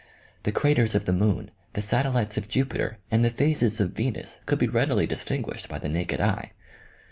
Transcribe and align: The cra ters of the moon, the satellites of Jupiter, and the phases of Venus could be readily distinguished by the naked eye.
The 0.41 0.51
cra 0.51 0.73
ters 0.73 0.95
of 0.95 1.05
the 1.05 1.13
moon, 1.13 1.51
the 1.73 1.79
satellites 1.83 2.35
of 2.35 2.47
Jupiter, 2.49 2.97
and 3.11 3.23
the 3.23 3.29
phases 3.29 3.79
of 3.79 3.91
Venus 3.91 4.39
could 4.47 4.57
be 4.57 4.67
readily 4.67 5.05
distinguished 5.05 5.69
by 5.69 5.77
the 5.77 5.89
naked 5.89 6.19
eye. 6.19 6.53